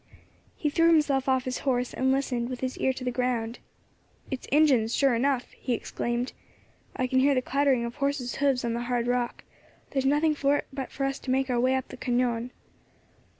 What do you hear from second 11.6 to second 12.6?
up the cañon."